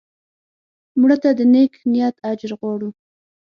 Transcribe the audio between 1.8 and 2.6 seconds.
نیت اجر